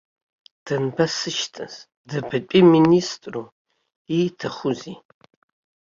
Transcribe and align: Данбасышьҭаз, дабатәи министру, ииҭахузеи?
Данбасышьҭаз, 0.65 1.73
дабатәи 2.09 2.63
министру, 2.73 3.43
ииҭахузеи? 4.17 4.95